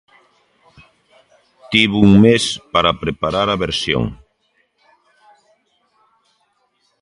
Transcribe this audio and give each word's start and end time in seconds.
Tivo 1.71 1.97
un 2.07 2.13
mes 2.25 2.43
para 2.73 2.97
preparar 3.03 3.47
a 3.51 3.59
versión. 3.65 4.03